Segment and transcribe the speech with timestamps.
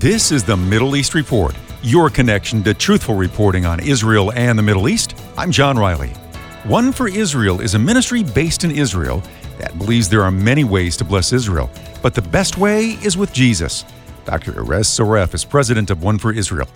[0.00, 4.62] This is the Middle East Report, your connection to truthful reporting on Israel and the
[4.62, 5.14] Middle East.
[5.36, 6.08] I'm John Riley.
[6.64, 9.22] One for Israel is a ministry based in Israel
[9.58, 11.68] that believes there are many ways to bless Israel,
[12.00, 13.84] but the best way is with Jesus.
[14.24, 14.52] Dr.
[14.52, 16.68] Erez Soref is president of One for Israel.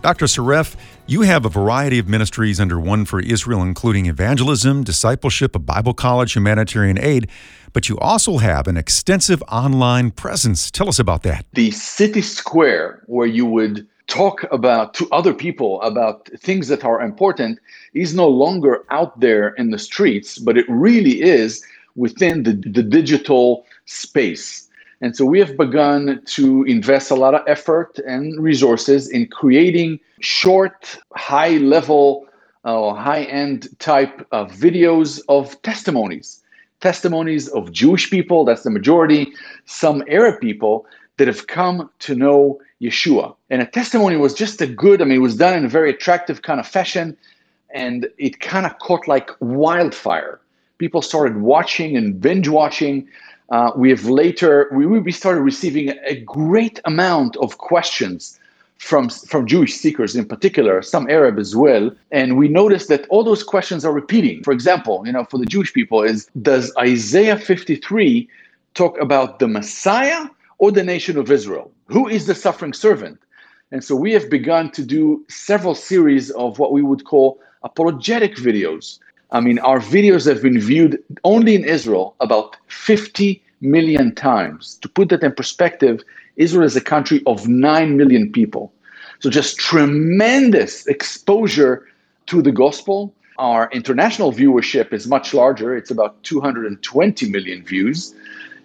[0.00, 0.26] Dr.
[0.26, 0.76] Soref,
[1.06, 5.92] you have a variety of ministries under One for Israel, including evangelism, discipleship, a Bible
[5.92, 7.28] college, humanitarian aid,
[7.72, 10.70] but you also have an extensive online presence.
[10.70, 11.44] Tell us about that.
[11.54, 17.02] The city square, where you would talk about to other people about things that are
[17.02, 17.58] important,
[17.92, 21.64] is no longer out there in the streets, but it really is
[21.96, 24.67] within the, the digital space.
[25.00, 30.00] And so we have begun to invest a lot of effort and resources in creating
[30.20, 32.26] short, high level,
[32.64, 36.40] uh, high end type of videos of testimonies.
[36.80, 39.32] Testimonies of Jewish people, that's the majority,
[39.66, 43.34] some Arab people that have come to know Yeshua.
[43.50, 45.90] And a testimony was just a good, I mean, it was done in a very
[45.90, 47.16] attractive kind of fashion,
[47.74, 50.40] and it kind of caught like wildfire.
[50.78, 53.08] People started watching and binge watching
[53.50, 58.38] uh, we have later we, we started receiving a great amount of questions
[58.76, 63.24] from from Jewish seekers in particular, some Arab as well, and we noticed that all
[63.24, 64.42] those questions are repeating.
[64.44, 68.28] For example, you know, for the Jewish people, is does Isaiah 53
[68.74, 70.26] talk about the Messiah
[70.58, 71.72] or the nation of Israel?
[71.86, 73.18] Who is the suffering servant?
[73.72, 78.36] And so we have begun to do several series of what we would call apologetic
[78.36, 78.98] videos
[79.30, 84.78] I mean, our videos have been viewed only in Israel about 50 million times.
[84.82, 86.02] To put that in perspective,
[86.36, 88.72] Israel is a country of 9 million people.
[89.20, 91.86] So, just tremendous exposure
[92.26, 93.14] to the gospel.
[93.38, 98.14] Our international viewership is much larger, it's about 220 million views.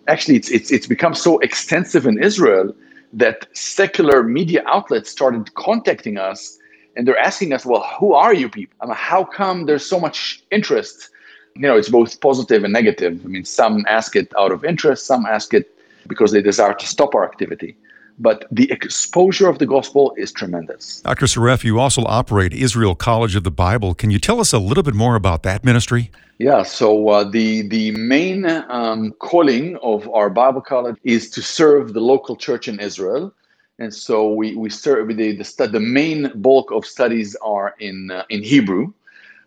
[0.07, 2.75] Actually, it's, it's, it's become so extensive in Israel
[3.13, 6.57] that secular media outlets started contacting us
[6.95, 8.75] and they're asking us, well, who are you people?
[8.81, 11.09] I mean, how come there's so much interest?
[11.55, 13.21] You know, it's both positive and negative.
[13.23, 15.69] I mean, some ask it out of interest, some ask it
[16.07, 17.75] because they desire to stop our activity.
[18.19, 21.01] But the exposure of the gospel is tremendous.
[21.01, 21.25] Dr.
[21.25, 23.95] Soref, you also operate Israel College of the Bible.
[23.95, 26.11] Can you tell us a little bit more about that ministry?
[26.37, 31.93] Yeah, so uh, the the main um, calling of our Bible college is to serve
[31.93, 33.33] the local church in Israel
[33.83, 38.23] and so we we start the the, the main bulk of studies are in uh,
[38.29, 38.93] in Hebrew,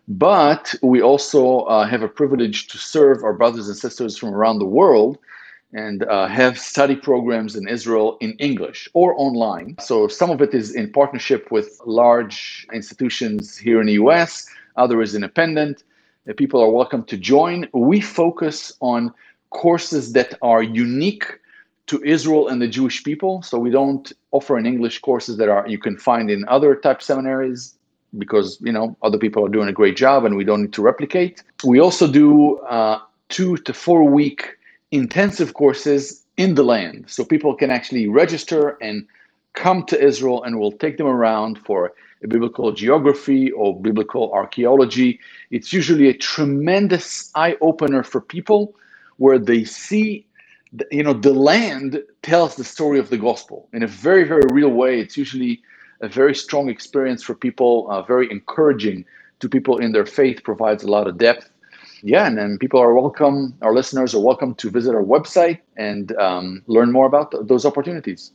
[0.07, 4.59] but we also uh, have a privilege to serve our brothers and sisters from around
[4.59, 5.17] the world
[5.73, 9.75] and uh, have study programs in Israel in English or online.
[9.79, 15.01] So some of it is in partnership with large institutions here in the US, other
[15.01, 15.83] is independent.
[16.37, 17.67] People are welcome to join.
[17.73, 19.13] We focus on
[19.49, 21.39] courses that are unique
[21.87, 23.41] to Israel and the Jewish people.
[23.41, 27.01] So we don't offer in English courses that are you can find in other type
[27.01, 27.77] seminaries
[28.17, 30.81] because you know other people are doing a great job and we don't need to
[30.81, 31.43] replicate.
[31.63, 32.99] We also do uh,
[33.29, 34.57] two to four week
[34.91, 39.07] intensive courses in the land, so people can actually register and
[39.53, 41.93] come to Israel, and we'll take them around for
[42.27, 45.19] biblical geography or biblical archaeology.
[45.49, 48.75] It's usually a tremendous eye opener for people
[49.17, 50.26] where they see
[50.91, 54.69] you know the land tells the story of the gospel in a very very real
[54.69, 54.99] way.
[54.99, 55.61] It's usually
[56.01, 59.05] a very strong experience for people uh, very encouraging
[59.39, 61.49] to people in their faith provides a lot of depth.
[62.03, 66.15] Yeah and then people are welcome our listeners are welcome to visit our website and
[66.17, 68.31] um, learn more about th- those opportunities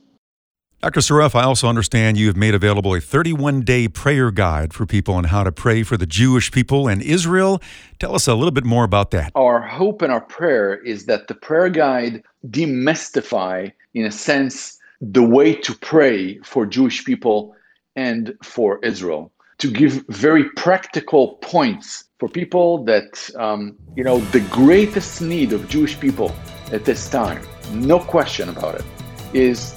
[0.82, 0.98] Dr.
[0.98, 5.15] Soref, I also understand you have made available a 31 day prayer guide for people
[5.15, 7.62] on how to pray for the Jewish people and Israel.
[8.00, 9.31] Tell us a little bit more about that.
[9.37, 15.22] Our hope and our prayer is that the prayer guide demystify, in a sense, the
[15.22, 17.54] way to pray for Jewish people
[17.94, 24.41] and for Israel, to give very practical points for people that, um, you know, the
[24.50, 26.34] greatest need of Jewish people
[26.72, 28.84] at this time, no question about it,
[29.32, 29.76] is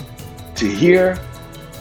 [0.55, 1.19] to hear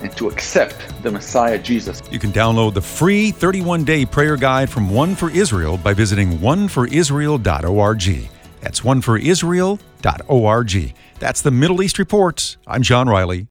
[0.03, 2.03] and to accept the Messiah Jesus.
[2.11, 6.39] You can download the free 31 day prayer guide from One for Israel by visiting
[6.39, 8.29] oneforisrael.org.
[8.61, 10.95] That's oneforisrael.org.
[11.19, 12.57] That's the Middle East Reports.
[12.67, 13.49] I'm John Riley.